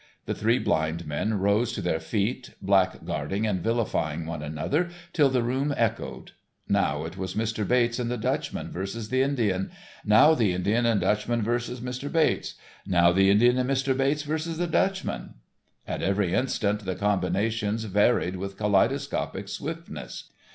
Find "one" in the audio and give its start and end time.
4.25-4.41